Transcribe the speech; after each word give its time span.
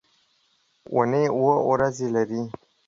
اونۍ 0.93 1.23
اووه 1.35 1.55
ورځې 1.69 2.07
لري. 2.15 2.41